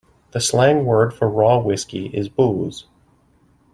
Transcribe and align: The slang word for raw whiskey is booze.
The 0.31 0.41
slang 0.41 0.85
word 0.85 1.13
for 1.13 1.29
raw 1.29 1.59
whiskey 1.59 2.07
is 2.07 2.27
booze. 2.27 2.87